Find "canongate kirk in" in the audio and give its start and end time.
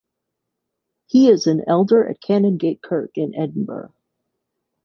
2.21-3.35